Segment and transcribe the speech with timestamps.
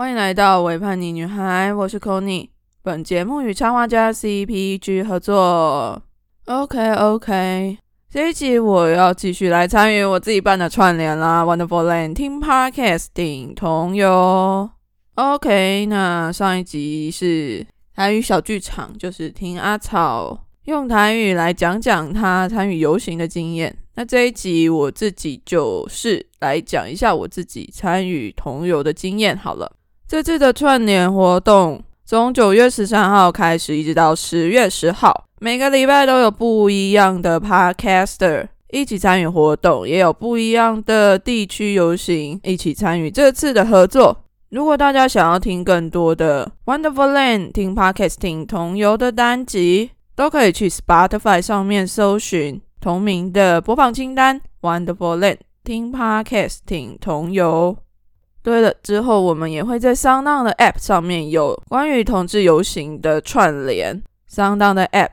[0.00, 2.48] 欢迎来到伪叛逆女孩，我是 c o n y
[2.82, 6.02] 本节目与插画家 CPG 合作。
[6.46, 7.76] OK OK，
[8.08, 14.70] 这一集我要继续来参与我自己办的串联啦，Wonderful Land 听 Podcasting 同游。
[15.16, 23.76] OK，那上一集是台语小剧场，就是听阿草用台语来讲讲他参与游行的经验。
[23.96, 29.70] 那这一集我自己就是来讲一下我自己参与同游的经验好了。
[30.10, 44.24] 这次的串联活动从九月十三号开始，一直到十月十号，每个礼拜都有不一样的 Podcaster 一起参与活动，也有不一样的地区游行一起参与这次的合作。
[44.48, 52.60] 如果大家想要听更多的 Wonderful Land 听 Podcasting 同游的单集，都可以去 Spotify 上面搜寻。
[52.80, 57.76] 同名的播放清单，Wonderful Land 听 Podcasting 同游。
[58.42, 64.02] 对了，之后我们也会在桑当的 App 上面有关于同志游行的串联。
[64.26, 65.10] 桑当的 App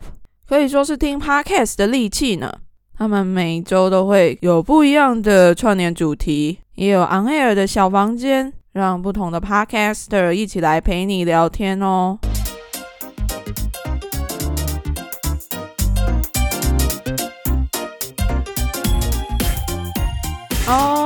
[0.47, 2.53] 可以说是听 Podcast 的利器呢。
[2.97, 12.17] 他们每周都会有不一样的串联主题，也有 On Air 的小房间，让不同的 Podcaster 一起来陪你聊天哦。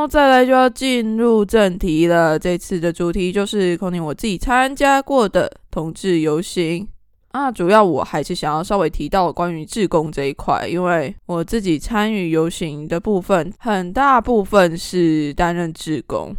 [0.08, 2.38] 再来就要进入正题了。
[2.38, 6.88] 这次的主题就是空年我自己参加过的同志游行
[7.30, 7.52] 啊。
[7.52, 16.36] 主要我还是想要稍微提到关于志工这一块，因为我自己参与游行的部分，很大部分是担任志工。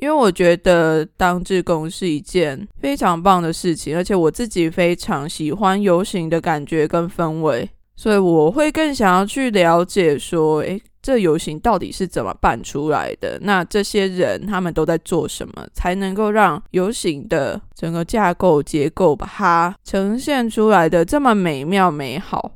[0.00, 10.80] 因为我觉得当志工是一件非常棒的事情，而且我自己非常喜欢游行的感觉跟氛围，所以我会更想要去了解说，诶。
[11.04, 13.38] 这游行到底是怎么办出来的？
[13.42, 22.54] 那这些人他们都在做什么，才能够让游行的整个架构结构把它呈现出来的这么美妙美好？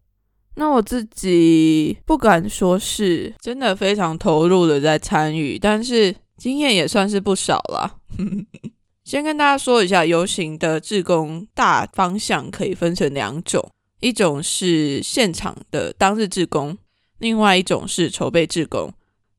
[0.55, 7.99] 那我自己不敢说是真的非常投入的在参与，但是经验也算是不少了。
[9.05, 13.69] 先跟大家说一下，游行的志工大方向可以分成两种，
[14.01, 16.79] 一种是现场的当日志工。
[17.19, 18.93] 另外一种是筹备志工，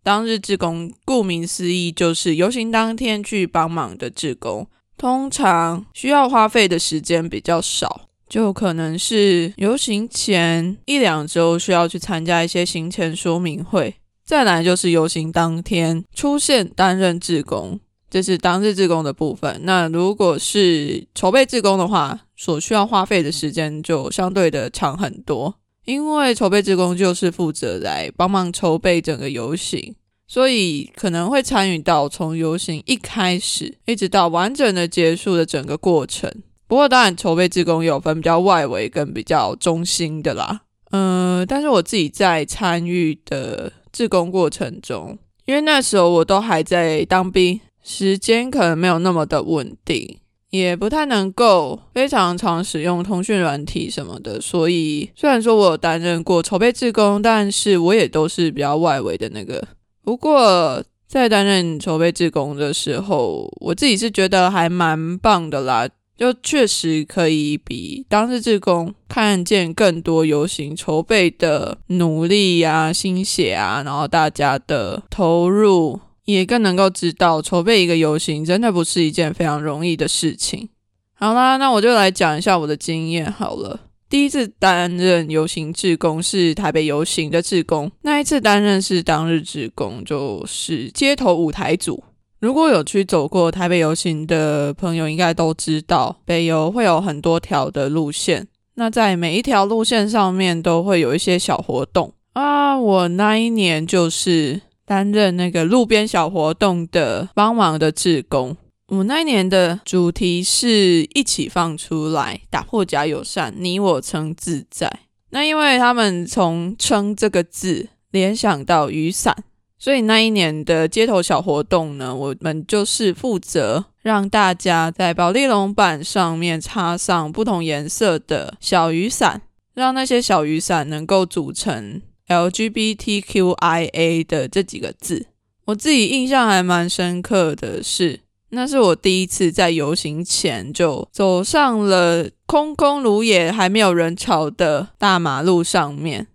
[0.03, 4.68] 当日志工顾名思义就是游行当天去帮忙的志工，
[4.98, 19.62] 通常需要花费的时间比较少，就可能是游行前一两周需要去参加一些行前说明会，再来就是游行当天出现担任志工，这是当日志工的部分。
[19.64, 25.53] 那如果是筹备志工的话，所需要花费的时间就相对的长很多。
[25.83, 29.94] 因为筹备职工就是负责来帮忙筹备整个游行，
[30.25, 36.31] 所以可能会参与到从游行一开始一直到完整的结束的整个过程。
[36.66, 40.61] 不过当然，筹备职工有分比较外围跟比较中心的啦。
[40.91, 50.19] 嗯，但是我自己在参与的志工过程中，因为那时候我都还在当兵，时间可能没有那么的稳定。
[50.52, 59.68] 也不太能够非常常使用通讯软体什么的，所以虽然说我有担任过筹备志工，但是我也都是比较外围的那个。
[60.04, 65.88] 不过在担任筹备志工的时候，我自己是觉得还蛮棒的啦，
[66.18, 76.00] 就确实可以比当日志工看见更多游行筹备的努力呀、心血啊，然后大家的投入。
[76.34, 80.69] 也更能够知道筹备一个游行真的不是一件非常容易的事情。
[81.13, 83.81] 好啦，那我就来讲一下我的经验好了。
[84.09, 92.03] 第一次担任游行志工是台北游行的志工，那一次担任是当日志工，就是街头舞台组。
[92.39, 102.79] 如果有去走过台北游行的朋友，应该都知道北游会有很多条的路线，那在每一条路线上面都会有一些小活动啊。
[102.79, 104.62] 我那一年就是。
[104.89, 108.57] 担任那个路边小活动的帮忙的志工，
[108.88, 115.01] 我那一年的主题是一起放出来，打破假友善，你我称自在。
[115.30, 119.44] 那因为他们从撑这个字联想到雨伞，
[119.77, 129.44] 所以那一年的街头小活动呢，我们就是负责让大家在保利龙板上面插上不同颜色的小雨伞，
[129.75, 132.01] 让那些小雨伞能够组成。
[132.30, 135.28] LGBTQIA 的这几个字，
[135.66, 146.28] 我自己印象还蛮深刻的是，那是我第一次在游行前就走上了空空如也、还没有人潮的大马路上面。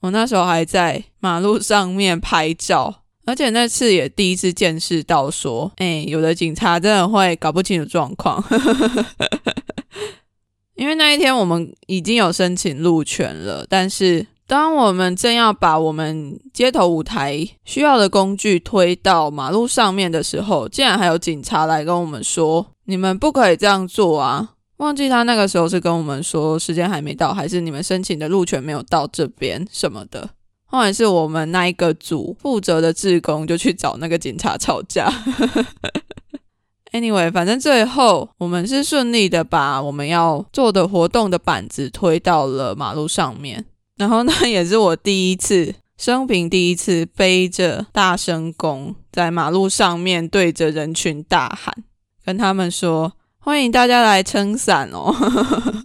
[0.00, 8.44] 我那时候还在马路上面拍照，而且那次也第一次见识到说，哎，有的警察真的会搞不清楚状况。
[10.76, 30.30] 因为那一天我们已经有申请路权了，但是当我们正要把我们街头舞台需要的工具推到马路上面的时候，竟然还有警察来跟我们说：“你们不可以这样做啊！”忘记他那个时候是跟我们说时间还没到，还是你们申请的路权没有到这边什么的。
[30.66, 35.10] 后来是我们那一个组负责的志工就去找那个警察吵架。
[36.92, 43.64] Anyway，反正最后我们是顺利的把我们要做的活动的板子推到了马路上面。
[43.96, 51.74] 然后那 也是我第一次生平第一次背着大声公在马路上面对着人群大喊，
[52.24, 55.14] 跟他们说欢迎大家来撑伞哦。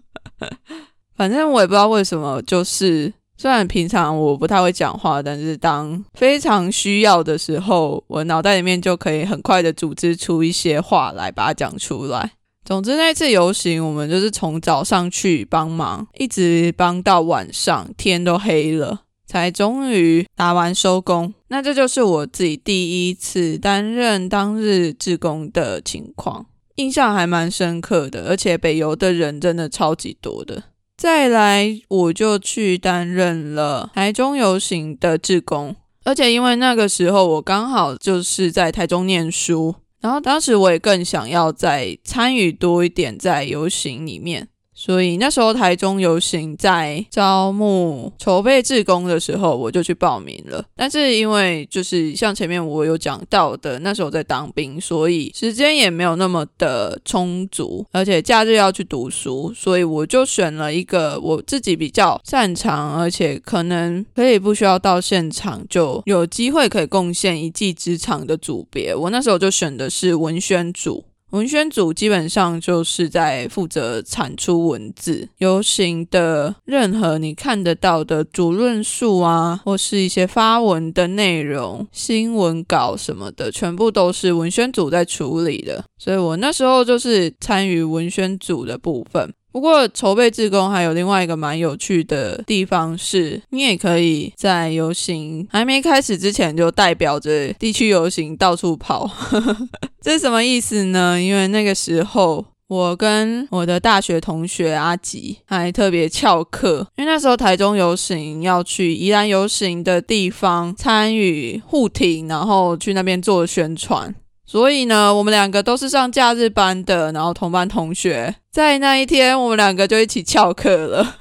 [1.16, 3.14] 反正我也不知道为什么，就是。
[3.38, 12.34] 虽然平常我不太会讲话，但是当非常需要的时候，我脑袋里面就可以很快的组织出一些话来把它讲出来。
[12.64, 21.34] 总之那次游行，我们就是从早上去帮忙，一直帮到晚上，天都黑了，才终于打完收工。
[21.48, 30.64] 那这就是我自己第一次担任当日志工的情况，印象还蛮深刻的，而且北游的人真的超级多的。
[30.96, 44.50] 再来，我就去担任了台中游行的志工，而且因为那个时候我刚好就是在台中念书，然后当时我也更想要再参与多一点在游行里面。
[44.84, 50.66] 所以那时候台中游行在招募筹备志工的时候，我就去报名了。
[50.76, 68.96] 但是因为就是像前面我有讲到的，那时候在当兵，所以时间也没有那么的充足，而且假日要去读书，所以我就选了一个我自己比较擅长，而且可能可以不需要到现场就有机会可以贡献一技之长的组别。
[68.96, 71.04] 我那时候就选的是文宣组。
[71.32, 85.84] 文宣组基本上就是在负责产出文字，游行的任何你看得到的主论述啊，或是一些发文的内容、新闻稿什么的，全部都是文宣组在处理的。
[85.98, 89.34] 所以我那时候就是参与文宣组的部分。
[89.52, 99.10] 不过筹备志工还有另外一个蛮有趣的地方是，你也可以在游行还没开始之前就代表着地区游行到处跑，
[100.02, 101.22] 这是什么意思呢？
[101.22, 114.16] 因为那个时候我跟我的大学同学阿吉还特别翘课，因为那时候台中游行要去宜兰游行的地方参与护庭，然后去那边做宣传。
[114.52, 121.16] 所以呢，我们两个都是上假日班的，然后同班同学，在那一天，我们两个就一起翘课了。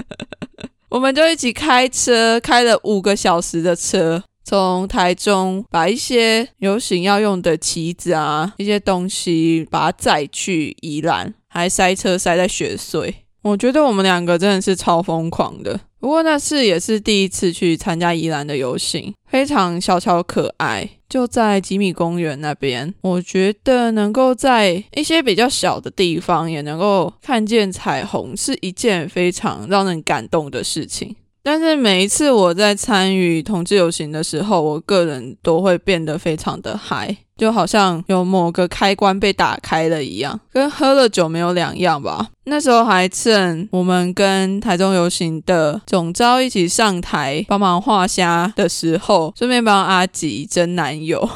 [0.88, 13.14] 我们就一起开车，开了五个小时的车，从台中把一些游行要用的旗子啊，一些东西，把它载去宜兰，还塞车塞在雪穗。
[13.42, 15.78] 我觉得我们两个真的是超疯狂的。
[16.00, 20.88] 不过那次也是第一次去参加宜兰的游行，非常小巧可爱。
[21.08, 31.16] 就在吉米公园那边，我觉得能够在一些比较小的地方也能够看见彩虹，是一件非常让人感动的事情。
[31.46, 42.30] 但是每一次我在参与同志游行的时候，我个人都会变得非常的嗨，就好像有某个开关被打开了一样，跟喝了酒没有两样吧。
[42.46, 51.30] 那时候还趁我们跟台中游行的总招一起上台帮忙画虾的时候，顺便帮阿吉争男友，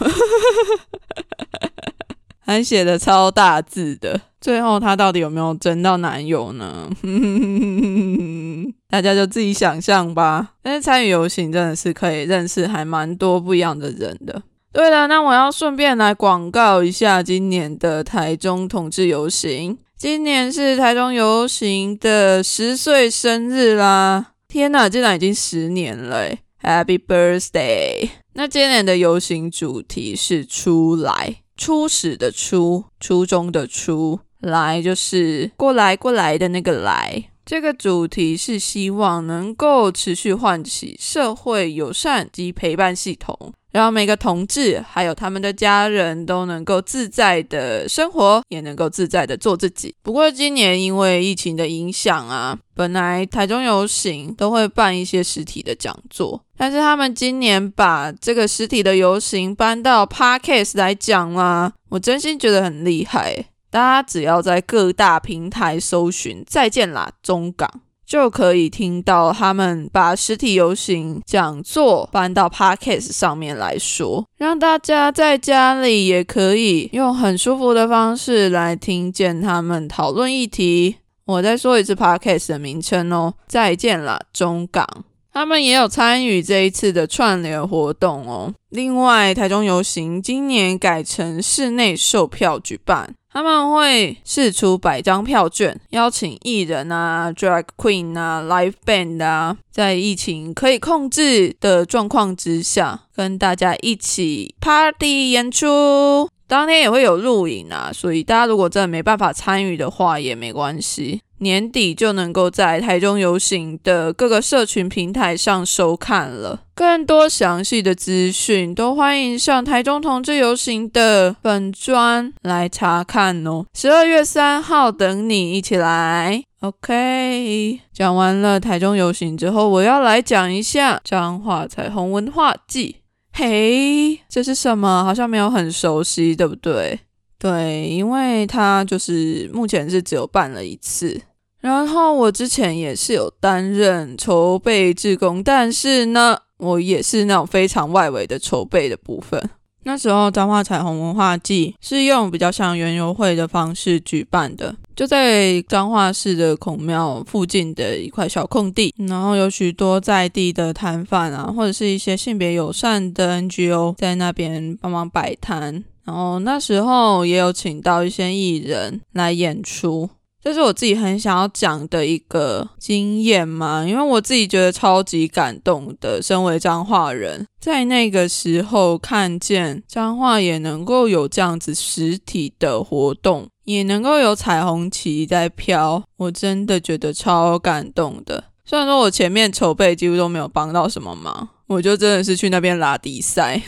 [2.40, 4.22] 还写的超大字的。
[4.40, 6.90] 最后他到底有没有争到男友呢？
[8.90, 10.54] 大家就自己想象吧。
[10.62, 14.42] 但是参与游行真的是可以认识还蛮多不一样的人的。
[14.72, 19.78] 对了，那我要顺便来广告一下今年的台中同志游行。
[19.96, 24.32] 今年是台中游行的十岁生日啦！
[24.48, 26.28] 天哪，竟然已经十年了
[26.62, 28.08] ！Happy birthday！
[28.32, 34.20] 那今年的游行主题是“出来”，初始的初，初中的初。
[34.40, 49.92] 来就是过来过来的那个来，这个主题是希望能够持续唤起社会友善及陪伴系统，让每个同志还有他们的家人都能够自在的生活，也能够自在的做自己。
[50.00, 63.46] 不过今年因为疫情的影响啊，本来台中游行都会办一些实体的讲座，但是他们今年把这个实体的游行搬到 Parkes 来讲啦，我真心觉得很厉害。
[63.70, 67.70] 大家只要在各大平台搜寻“再见啦中港”，
[68.04, 80.96] 就可以听到他们把实体游行讲座搬到 podcast 上面来说，让大家在家里也可以用很舒服的方式来听见他们讨论议题。
[81.26, 84.84] 我再说一次 podcast 的名称哦，再见啦，中港。
[85.32, 88.52] 他们也有参与这一次的串联活动哦。
[88.70, 93.14] 另外，台中游行今年改成室内售票举办。
[93.32, 106.28] 他们会试出百张票券，邀请艺人啊、drag queen 啊、live band 啊，在疫情可以控制的状况之下，跟大家一起 party 演出。
[106.50, 111.20] 当天也会有录影啊，所以大家如果真的没办法参与的话，也没关系。
[111.38, 116.62] 年底就能够在台中游行的各个社群平台上收看了。
[116.74, 123.64] 更多详细的资讯，都欢迎上台中同志游行的本专来查看哦。
[123.72, 126.42] 十二月三号等你一起来。
[126.62, 132.96] OK，讲完了台中游行之后，我要来讲一下彰化彩虹文化季。
[133.40, 135.02] 嘿，这是什么？
[135.02, 137.00] 好像没有很熟悉，对不对？
[137.38, 141.18] 对，因为它就是目前是只有办了一次。
[141.58, 149.42] 然后我之前也是有担任筹备志工，但是呢，我也是那种非常外围的筹备的部分。
[149.82, 170.10] 那时候彰化彩虹文化季是用比较像园游会的方式举办的，就在彰化市的孔庙附近的一块小空地，然后有许多在地的摊贩啊，或者是一些性别友善的 NGO 在那边帮忙摆摊，然后那时候也有请到一些艺人来演出。
[170.42, 176.22] 这是我自己很想要讲的一个经验嘛，因为我自己觉得超级感动的。
[176.22, 188.44] 身为彰化人，在那个时候看见彰化也能够有这样子实体的活动，也能够有彩虹旗在飘，我真的觉得超感动的。
[188.64, 193.60] 虽然说我前面筹备几乎都没有帮到什么忙，我就真的是去那边拉比赛。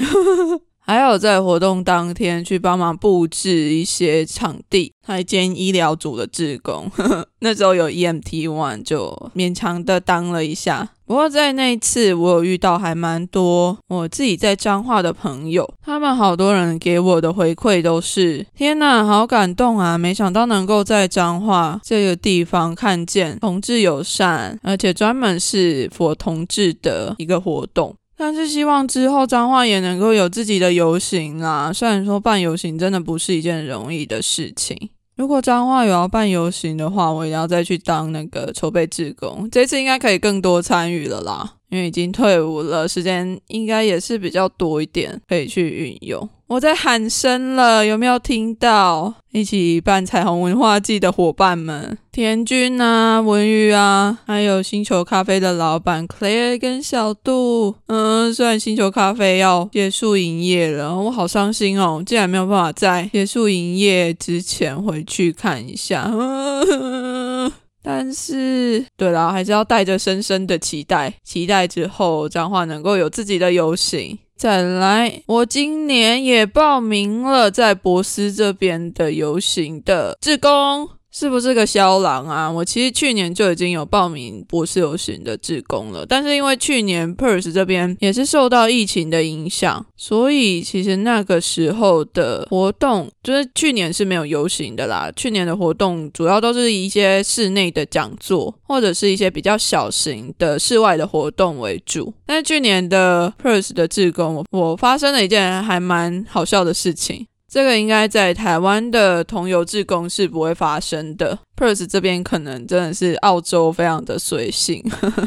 [0.85, 6.91] 还有在活动当天去帮忙布置一些场地，还兼医疗组的志工。
[7.41, 10.89] 那时候有 EMT One 就勉强的当了一下。
[11.07, 19.99] 不过在那一次，我有遇到还蛮多我自己在彰化的朋友，他们好多人给我的回馈都是：天呐，好感动啊！
[19.99, 27.95] 没想到能够在彰化这个地方看见同志友善，而且专门是佛同志的一个活动。
[28.23, 31.73] 但是希望之后彰化也能够有自己的游行啊！
[31.73, 34.91] 虽然说办游行真的不是一件容易的事情。
[35.17, 39.49] 如果彰化有要办游行的话，我也要再去当那个筹备志工。
[39.51, 46.29] 这次应该可以更多参与了啦，因为已经退伍了，时间应该也是比较多一点，可以去运用。
[46.53, 49.15] 我在喊声了，有没有听到？
[49.31, 57.75] 一起办彩虹文化季的伙伴们，田君啊、文宇啊，还有星球咖啡的老板 Claire 跟小杜。
[57.87, 66.13] 嗯，虽然星球咖啡要结束营业了，我好伤心哦，竟然没有办法在结束营业之前回去看一下。
[67.85, 74.19] 但是，对了，还是要带着深深的期待，期待之后彰化能够有自己的游行。
[74.37, 80.89] 再来，我今年也报名了在博斯这边的游行的志工。
[81.15, 82.51] 是不是个肖郎啊？
[82.51, 95.13] 我其实去年就已经有报名博士游行的志工了，但是因为去年 Perth 这边也是受到疫情的影响，所以其实那个时候的活动就是去年是没有游行的啦。
[95.15, 102.15] 去年的活动主要都是一些室内的讲座或者是一些比较小型的室外的活动为主。
[102.25, 107.27] 但是去年的 Perth 的志工，我发生了一件还蛮好笑的事情。
[107.53, 111.39] 这个应该在台湾的同游志工是不会发生的。
[111.55, 114.83] Perth 这边可能真的是澳洲非常的随性，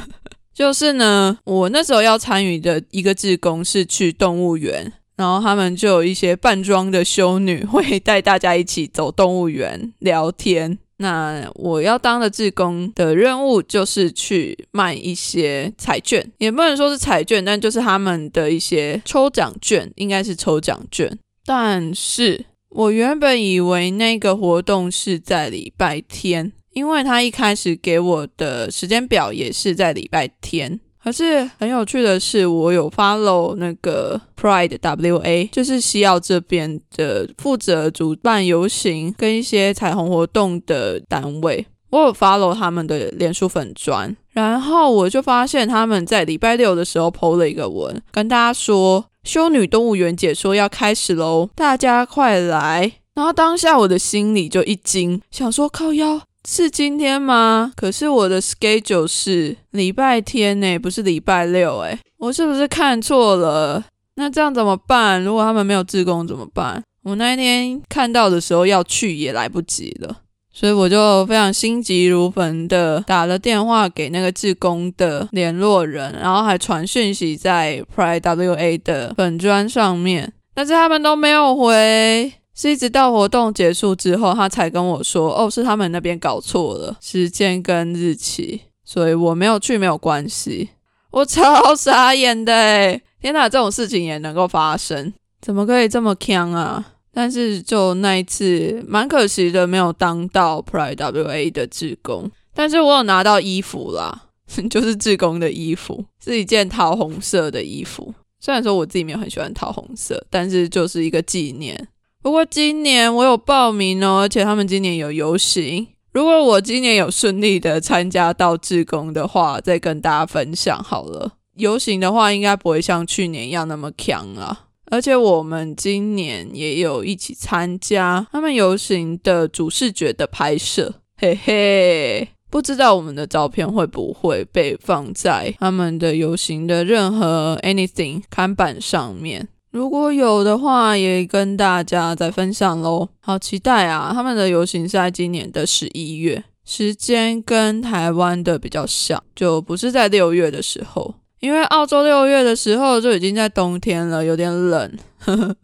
[0.51, 10.79] 就是呢，我那时候要参与的一个志工是去动物园，然后他们就有一些扮装的修女会带大家一起走动物园聊天。
[10.97, 21.15] 那我要当的志工的任务就是去卖一些彩券，也不能说是彩券，但就是他们的一些抽奖券，应该是抽奖券。
[21.45, 30.79] 但是我原本以为那个活动是在礼拜天，因为他一开始给我的时间表也是在礼拜天。
[31.03, 49.05] 可是很有趣的是，我有 follow 那个 Pride WA，就是西澳这边的负责主办游行跟一些彩虹活动的单位，我有 follow 他们的脸书粉砖，然后我就发现他们在礼拜六的时候 PO 了一个文，跟大家说。
[49.25, 52.91] 修女动物园解说要开始喽，大家快来！
[53.15, 57.73] 然后当下我的心里就一惊，想说靠腰是今天吗？
[57.75, 63.83] 可是我的 schedule 是礼拜天呢，不是礼拜六哎，我是不是看错了？
[64.17, 65.23] 那这样怎么办？
[65.23, 66.83] 如果他们没有志工怎么办？
[67.01, 70.21] 我那一天看到的时候要去也来不及了，
[70.57, 82.31] 所以我就非常心急如焚的打了电话给那个志工的联络人，然后还传讯息在 priwa 的粉砖上面，但是他们都没有回。
[82.57, 90.69] 是一直到活动结束之后，他才跟我说：“哦，是他们那边搞错了时间跟日期，所以我没有去，没有关系。”
[91.11, 96.93] 我超傻眼的，天哪，这种事情也能够发生，怎么可以这么坑啊？
[97.15, 104.23] 但是就那一次，蛮可惜的，没有当到 Pride WA 的志工，但是我有拿到衣服啦，
[104.69, 108.13] 就是志工的衣服，是一件桃红色的衣服。
[108.41, 111.87] 虽然说我自己没有很喜欢桃红色，但是就是一个纪念。
[112.21, 115.87] 不过今年我有报名哦，而且他们今年有游行。
[116.11, 121.31] 如果我今年有顺利的参加到志工的话，再跟大家分享好了。
[121.55, 124.64] 游行的话，应该不会像去年一样那么强啊。
[124.91, 139.47] 而且我们今年也有一起参加他们游行的主视觉的拍摄，嘿嘿，不知道我们的照片会不会被放在他们的游行的任何 anything 看板上面。
[139.71, 143.09] 如果有的话，也跟大家再分享喽。
[143.19, 144.11] 好期待啊！
[144.13, 151.15] 他们的游行是在今年的十一月，时间跟台湾的比较像，就不是在六月的时候，
[151.45, 154.91] 因为澳洲六月的时候就已经在冬天了，有点冷。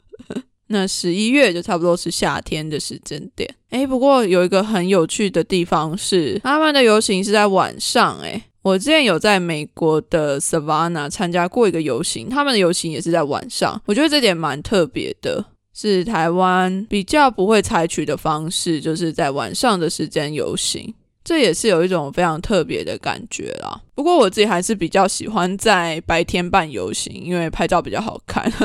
[0.68, 3.50] 那十一月就差不多是夏天的时间点。
[3.72, 8.20] 诶，不过有一个很有趣的地方是，他们的游行是在晚上。
[8.20, 13.82] 诶，我之前有在美国的 Savannah 参加过一个游行，他们的游行也是在晚上。
[13.88, 23.80] 我觉得这点蛮特别的，是台湾比较不会采取的方式，就是在晚上的时间游行，这也是有一种非常特别的感觉啦。
[23.94, 28.52] 不过我自己还是比较喜欢在白天办游行，因为拍照比较好看。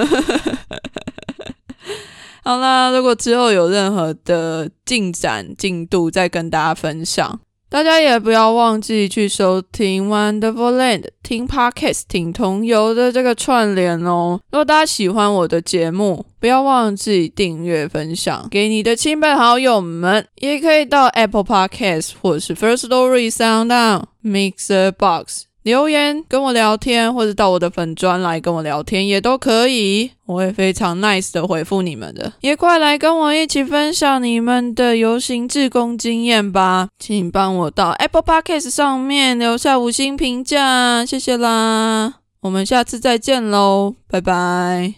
[2.42, 7.40] 好啦，如果之后有任何的进展进度，再跟大家分享。
[7.68, 14.40] 大家也不要忘记去收听 Wonderful Land 听 Podcast 听同游的这个串联哦。
[14.52, 20.26] 如果大家喜欢我的节目，不要忘记订阅、分享给你的亲朋好友们。
[20.36, 25.46] 也可以到 Apple Podcast 或者是 First Story Sound On Mixer Box。
[25.66, 32.32] 留言跟我聊天，或者到我的粉砖来跟我聊天也都可以，我会非常 nice 的回复你们的。
[32.40, 36.86] 也快来跟我一起分享你们的游行志工经验吧！
[37.00, 42.14] 请帮我到 Apple Podcast 上面留下五星评价，谢谢啦！
[42.42, 44.94] 我们下次再见喽，拜拜。